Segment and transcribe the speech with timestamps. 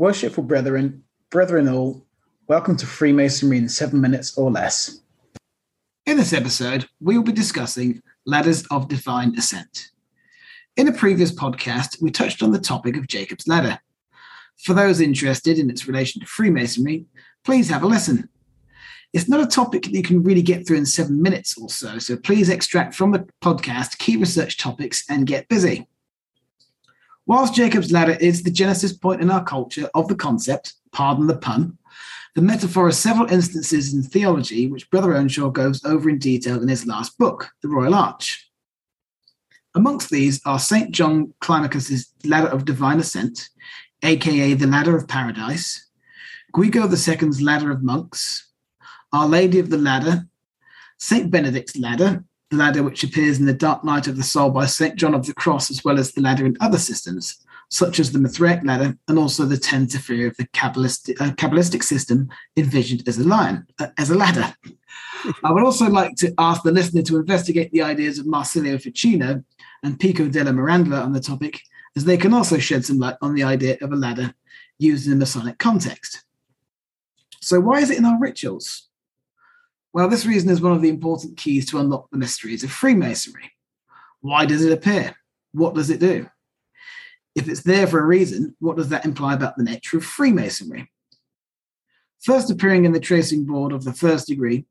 [0.00, 2.06] Worshipful brethren, brethren all,
[2.46, 5.02] welcome to Freemasonry in seven minutes or less.
[6.06, 9.90] In this episode, we will be discussing ladders of divine ascent.
[10.74, 13.78] In a previous podcast, we touched on the topic of Jacob's ladder.
[14.56, 17.04] For those interested in its relation to Freemasonry,
[17.44, 18.30] please have a listen.
[19.12, 21.98] It's not a topic that you can really get through in seven minutes or so,
[21.98, 25.89] so please extract from the podcast key research topics and get busy.
[27.26, 31.36] Whilst Jacob's ladder is the genesis point in our culture of the concept, pardon the
[31.36, 31.78] pun,
[32.34, 36.68] the metaphor has several instances in theology which Brother Earnshaw goes over in detail in
[36.68, 38.48] his last book, The Royal Arch.
[39.74, 40.90] Amongst these are St.
[40.90, 43.48] John Climacus's Ladder of Divine Ascent,
[44.02, 45.88] aka the Ladder of Paradise,
[46.54, 48.48] Guigo II's Ladder of Monks,
[49.12, 50.26] Our Lady of the Ladder,
[50.98, 51.30] St.
[51.30, 52.24] Benedict's Ladder,
[52.56, 54.96] ladder which appears in the Dark Night of the Soul by St.
[54.96, 58.18] John of the Cross, as well as the ladder in other systems, such as the
[58.18, 63.18] Mithraic ladder and also the Ten Sephira of the Kabbalistic, uh, Kabbalistic system envisioned as
[63.18, 64.52] a lion, uh, as a ladder.
[65.44, 69.44] I would also like to ask the listener to investigate the ideas of Marsilio Ficino
[69.82, 71.60] and Pico della Mirandola on the topic,
[71.96, 74.34] as they can also shed some light on the idea of a ladder
[74.78, 76.24] used in a Masonic context.
[77.40, 78.89] So, why is it in our rituals?
[79.92, 83.52] Well, this reason is one of the important keys to unlock the mysteries of Freemasonry.
[84.20, 85.16] Why does it appear?
[85.52, 86.28] What does it do?
[87.34, 90.90] If it's there for a reason, what does that imply about the nature of Freemasonry?
[92.22, 94.66] First appearing in the tracing board of the first degree,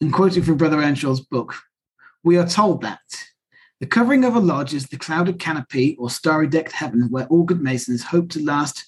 [0.00, 1.54] and quoting from Brother Earnshaw's book,
[2.24, 3.00] we are told that
[3.80, 7.44] the covering of a lodge is the clouded canopy or starry decked heaven where all
[7.44, 8.84] good masons hope to last,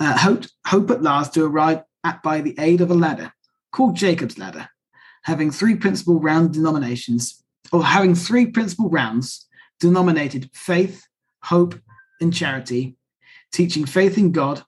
[0.00, 3.32] uh, hope, hope at last to arrive at by the aid of a ladder
[3.72, 4.68] called Jacob's ladder,
[5.28, 9.46] having three principal round denominations, or having three principal rounds
[9.78, 11.06] denominated faith,
[11.42, 11.78] hope,
[12.18, 12.96] and charity,
[13.52, 14.64] teaching faith in God,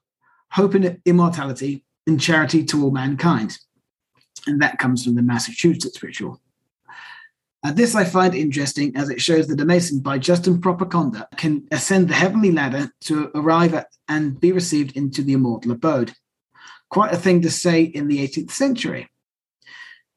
[0.51, 3.57] hope in immortality, and charity to all mankind.
[4.45, 6.39] And that comes from the Massachusetts ritual.
[7.63, 10.85] Uh, this I find interesting as it shows that a Mason, by just and proper
[10.85, 15.71] conduct, can ascend the heavenly ladder to arrive at and be received into the immortal
[15.71, 16.13] abode.
[16.89, 19.10] Quite a thing to say in the 18th century.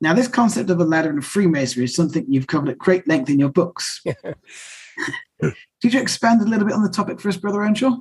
[0.04, 3.31] Now, this concept of a ladder and Freemasonry is something you've covered at great length
[3.31, 4.03] in your books.
[5.41, 7.97] Could you expand a little bit on the topic for us, Brother Earnshaw?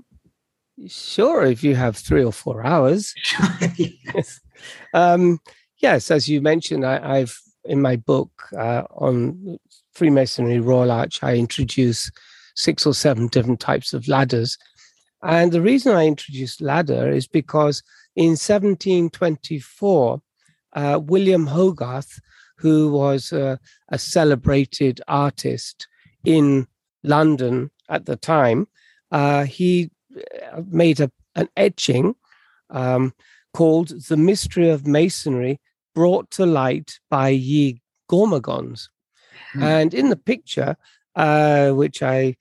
[0.85, 3.15] Sure, if you have three or four hours.
[3.77, 4.41] yes.
[4.93, 5.39] Um,
[5.79, 9.57] yes, as you mentioned, I, have in my book uh, on
[9.93, 12.09] Freemasonry Royal Arch, I introduce
[12.55, 14.57] six or seven different types of ladders.
[15.21, 17.83] And the reason I introduced ladder is because
[18.15, 20.21] in 1724,
[20.73, 22.19] uh, William Hogarth,
[22.57, 23.57] who was uh,
[23.89, 25.87] a celebrated artist
[26.23, 26.67] in
[27.03, 28.67] London at the time,
[29.11, 32.15] uh, he uh, made a, an etching
[32.69, 33.13] um,
[33.53, 35.59] called The Mystery of Masonry
[35.93, 38.89] Brought to Light by Ye Gormogons.
[39.53, 39.63] Hmm.
[39.63, 40.75] And in the picture,
[41.15, 42.35] uh, which I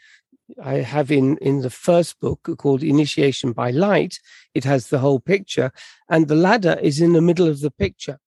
[0.63, 4.19] I have in in the first book called Initiation by Light.
[4.55, 5.73] It has the whole picture,
[6.09, 8.19] and the ladder is in the middle of the picture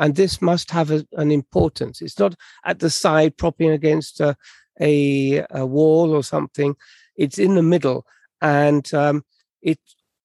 [0.00, 2.00] and this must have a, an importance.
[2.00, 4.34] It's not at the side propping against a,
[4.80, 6.74] a, a wall or something.
[7.16, 8.06] It's in the middle,
[8.40, 9.24] and um,
[9.60, 9.78] it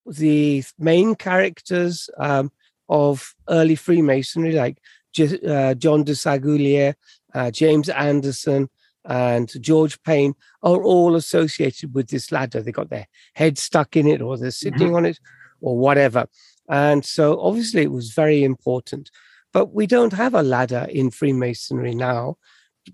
[0.06, 2.52] the main characters um,
[2.88, 4.78] of early Freemasonry, like
[5.20, 6.96] uh, John Desaguliers,
[7.34, 8.70] uh, James Anderson,
[9.06, 10.34] and George Payne,
[10.64, 12.62] are all associated with this ladder.
[12.62, 14.96] They got their head stuck in it, or they're sitting mm-hmm.
[14.96, 15.20] on it,
[15.62, 16.28] or whatever.
[16.68, 19.12] And so, obviously, it was very important.
[19.54, 22.38] But we don't have a ladder in Freemasonry now.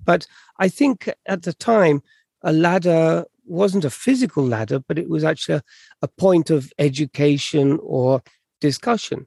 [0.06, 0.28] But
[0.60, 2.04] I think at the time,
[2.44, 5.64] a ladder wasn't a physical ladder, but it was actually a,
[6.04, 8.22] a point of education or
[8.60, 9.26] discussion.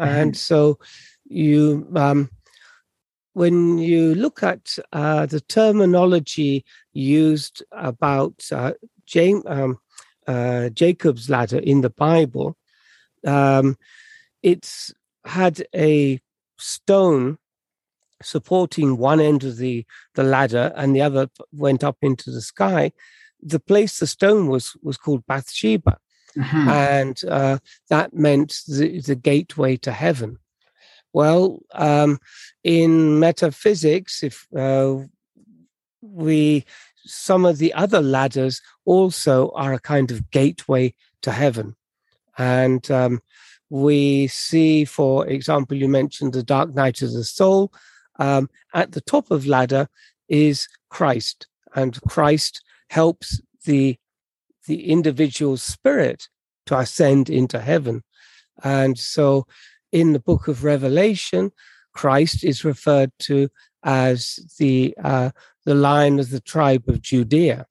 [0.00, 0.10] Mm-hmm.
[0.10, 0.78] And so
[1.24, 2.30] you, um,
[3.34, 8.72] when you look at uh, the terminology used about uh,
[9.06, 9.78] James, um,
[10.26, 12.56] uh, Jacob's ladder in the Bible,
[13.26, 13.76] um,
[14.42, 14.94] it's
[15.24, 16.20] had a
[16.58, 17.38] stone
[18.22, 22.92] supporting one end of the, the ladder and the other went up into the sky,
[23.42, 25.98] the place the stone was was called Bathsheba.
[26.36, 26.68] Mm-hmm.
[26.68, 27.58] And uh,
[27.90, 30.38] that meant the, the gateway to heaven.
[31.14, 32.18] Well, um,
[32.64, 34.96] in metaphysics, if uh,
[36.02, 36.64] we
[37.06, 41.76] some of the other ladders also are a kind of gateway to heaven,
[42.36, 43.22] and um,
[43.70, 47.72] we see, for example, you mentioned the dark night of the soul.
[48.18, 49.88] Um, at the top of ladder
[50.28, 51.46] is Christ,
[51.76, 53.96] and Christ helps the
[54.66, 56.28] the individual spirit
[56.66, 58.02] to ascend into heaven.
[58.64, 59.46] And so
[59.94, 61.52] in the book of Revelation,
[61.92, 63.48] Christ is referred to
[63.84, 65.30] as the uh,
[65.64, 67.66] the lion of the tribe of Judea.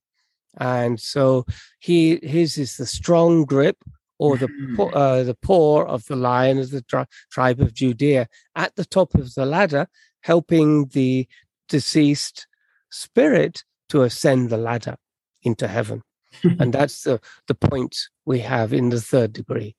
[0.57, 1.45] And so
[1.79, 3.77] he his is the strong grip
[4.19, 4.95] or the mm-hmm.
[4.95, 9.15] uh, the paw of the lion of the tri- tribe of Judea at the top
[9.15, 9.87] of the ladder,
[10.21, 11.27] helping the
[11.67, 12.47] deceased
[12.89, 14.95] spirit to ascend the ladder
[15.41, 16.03] into heaven.
[16.59, 19.75] and that's the, the point we have in the third degree.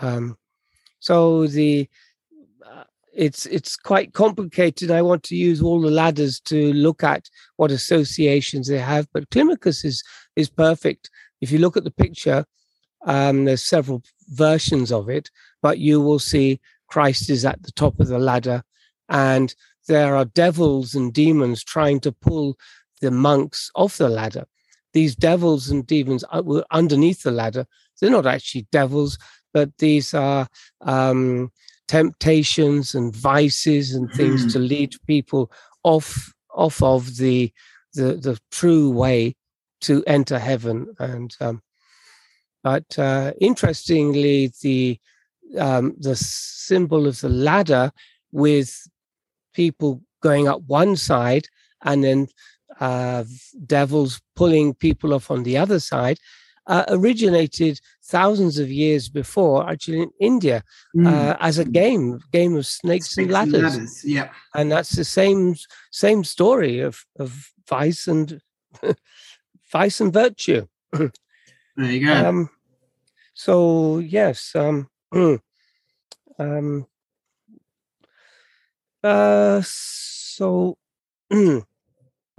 [0.00, 0.36] Um,
[1.04, 1.86] so the
[2.66, 4.90] uh, it's it's quite complicated.
[4.90, 9.28] I want to use all the ladders to look at what associations they have, but
[9.28, 10.02] Climacus is
[10.34, 11.10] is perfect.
[11.42, 12.46] If you look at the picture,
[13.04, 15.28] um, there's several versions of it,
[15.60, 16.58] but you will see
[16.88, 18.62] Christ is at the top of the ladder,
[19.10, 19.54] and
[19.86, 22.56] there are devils and demons trying to pull
[23.02, 24.46] the monks off the ladder.
[24.94, 27.66] These devils and demons were underneath the ladder.
[28.00, 29.18] They're not actually devils,
[29.54, 30.46] but these are
[30.82, 31.50] um,
[31.88, 34.52] temptations and vices and things mm.
[34.52, 35.50] to lead people
[35.84, 37.50] off off of the
[37.94, 39.34] the the true way
[39.80, 40.94] to enter heaven.
[40.98, 41.62] And um,
[42.62, 44.98] but uh, interestingly, the
[45.58, 47.92] um, the symbol of the ladder
[48.32, 48.76] with
[49.54, 51.46] people going up one side
[51.82, 52.26] and then
[52.80, 53.22] uh,
[53.66, 56.18] devils pulling people off on the other side
[56.66, 60.62] uh, originated thousands of years before, actually in India,
[60.96, 61.06] mm.
[61.06, 63.54] uh, as a game, game of snakes, snakes and, ladders.
[63.54, 64.04] and ladders.
[64.04, 65.56] Yeah, and that's the same
[65.90, 68.40] same story of of vice and
[69.72, 70.66] vice and virtue.
[70.92, 71.10] there
[71.78, 72.28] you go.
[72.28, 72.50] Um,
[73.34, 74.88] so yes, um,
[76.38, 76.86] um,
[79.02, 80.78] uh, so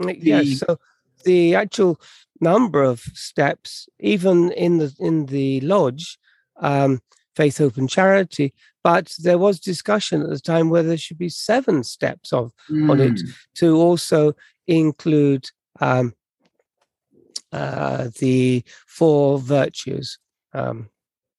[0.01, 0.79] yes, so
[1.23, 1.99] the actual
[2.41, 6.17] number of steps, even in the in the lodge,
[6.57, 7.01] um,
[7.35, 8.53] Faith, Hope, and Charity.
[8.83, 12.89] But there was discussion at the time whether there should be seven steps of mm.
[12.89, 13.31] on it hmm.
[13.55, 14.33] to also
[14.67, 15.49] include
[15.81, 16.13] um,
[17.51, 20.19] uh, the four virtues:
[20.53, 20.89] um,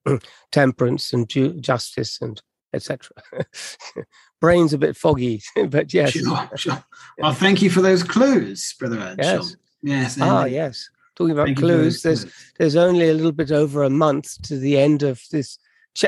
[0.53, 3.11] temperance and ju- justice and etc.
[4.41, 6.13] Brain's a bit foggy, but yes.
[6.13, 6.85] Sure, sure.
[7.19, 9.19] Well, thank you for those clues, Brother Ed.
[9.19, 9.57] Yes.
[9.83, 10.19] Yes.
[10.21, 10.89] Ah, yes.
[11.15, 12.27] Talking about Thank clues, there's
[12.59, 15.59] there's only a little bit over a month to the end of this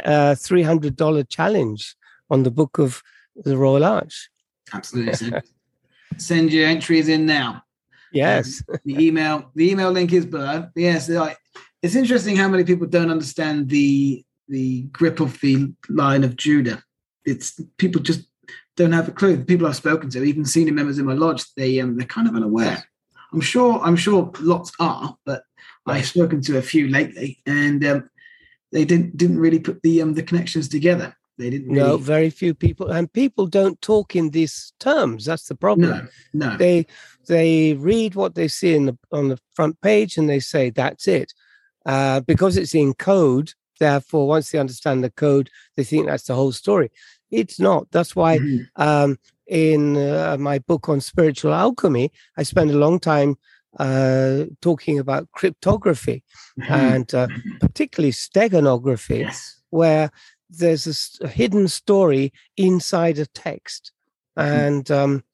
[0.04, 1.96] uh, three hundred dollar challenge
[2.30, 3.02] on the book of
[3.36, 4.28] the Royal Arch.
[4.72, 5.14] Absolutely.
[5.14, 5.40] So
[6.18, 7.62] send your entries in now.
[8.12, 8.62] Yes.
[8.68, 10.68] Um, the email the email link is below.
[10.74, 11.38] Yes, like,
[11.82, 16.82] it's interesting how many people don't understand the the grip of the line of Judah.
[17.24, 18.26] It's people just
[18.76, 19.36] don't have a clue.
[19.36, 22.28] The people I've spoken to, even senior members in my lodge, they um, they're kind
[22.28, 22.84] of unaware.
[23.32, 25.42] I'm sure I'm sure lots are, but
[25.86, 28.10] I've spoken to a few lately, and um,
[28.72, 31.14] they didn't didn't really put the um, the connections together.
[31.36, 31.68] They didn't.
[31.68, 31.80] Really...
[31.80, 35.24] No, very few people, and people don't talk in these terms.
[35.24, 36.08] That's the problem.
[36.32, 36.56] No, no.
[36.56, 36.86] They
[37.26, 41.06] they read what they see in the on the front page, and they say that's
[41.06, 41.32] it,
[41.86, 43.52] uh, because it's in code.
[43.78, 46.90] Therefore, once they understand the code, they think that's the whole story.
[47.30, 47.88] It's not.
[47.92, 48.82] That's why mm-hmm.
[48.82, 53.36] um, in uh, my book on spiritual alchemy, I spend a long time
[53.78, 56.22] uh, talking about cryptography
[56.58, 56.72] mm-hmm.
[56.72, 57.28] and uh,
[57.60, 59.60] particularly steganography, yes.
[59.70, 60.10] where
[60.50, 63.92] there's a, a, hidden story inside a text.
[64.38, 64.60] Mm-hmm.
[64.60, 65.24] And um,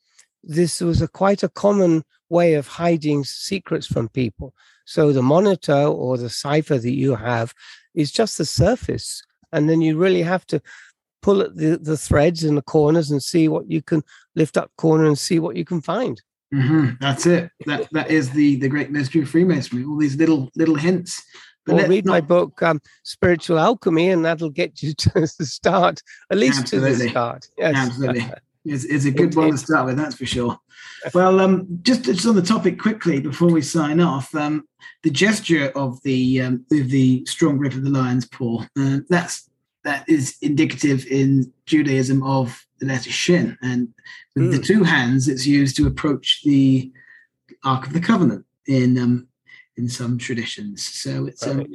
[0.42, 4.54] this was a quite a common way of hiding secrets from people.
[4.85, 7.54] So the monitor or the cipher that you have
[7.94, 9.23] is just the surface.
[9.52, 10.61] And then you really have to
[11.25, 14.02] pull at the, the threads in the corners and see what you can
[14.35, 16.21] lift up corner and see what you can find.
[16.52, 16.97] Mm-hmm.
[17.00, 17.50] That's it.
[17.64, 19.85] That that is the the great mystery of Freemasonry.
[19.85, 21.23] All these little little hints.
[21.64, 22.12] But or read not...
[22.12, 26.93] my book, um, Spiritual Alchemy, and that'll get you to the start, at least Absolutely.
[26.93, 27.49] to the start.
[27.59, 27.75] Yes.
[27.75, 28.26] Absolutely.
[28.66, 30.59] It's, it's a good one to start with, that's for sure.
[31.12, 34.66] Well, um, just, just on the topic quickly before we sign off, um,
[35.02, 38.64] the gesture of the um, of the strong grip of the lion's paw.
[38.78, 39.50] Uh, that's
[39.85, 43.57] that is indicative in Judaism of the letter Shin.
[43.62, 43.88] And
[44.35, 44.50] with mm.
[44.53, 44.62] the hmm.
[44.62, 46.91] two hands, it's used to approach the
[47.64, 49.29] Ark of the Covenant in um,
[49.76, 50.83] in some traditions.
[50.83, 51.67] So it's um,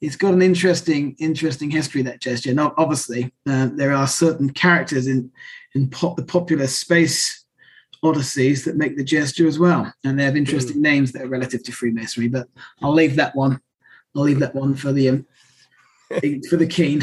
[0.00, 2.54] it's got an interesting interesting history that gesture.
[2.54, 5.30] Now, obviously, uh, there are certain characters in
[5.74, 7.44] in pop, the popular space
[8.02, 10.82] odysseys that make the gesture as well, and they have interesting mm.
[10.82, 12.28] names that are relative to Freemasonry.
[12.28, 12.48] But
[12.82, 13.60] I'll leave that one.
[14.16, 15.26] I'll leave that one for the um,
[16.48, 17.02] for the keen.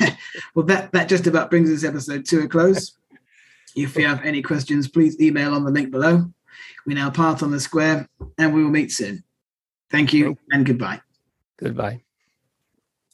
[0.54, 2.96] well, that, that just about brings this episode to a close.
[3.74, 6.30] If you have any questions, please email on the link below.
[6.86, 8.08] We now part on the square
[8.38, 9.22] and we will meet soon.
[9.90, 11.00] Thank you and goodbye.
[11.58, 12.05] Goodbye.